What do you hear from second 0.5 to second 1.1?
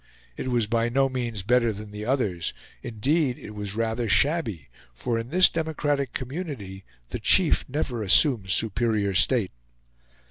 by no